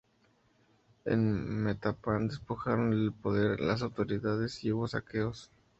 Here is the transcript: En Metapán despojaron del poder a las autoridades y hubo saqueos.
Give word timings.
En 1.05 1.47
Metapán 1.63 2.27
despojaron 2.27 2.89
del 2.89 3.11
poder 3.13 3.59
a 3.61 3.63
las 3.63 3.83
autoridades 3.83 4.63
y 4.63 4.71
hubo 4.71 4.87
saqueos. 4.87 5.51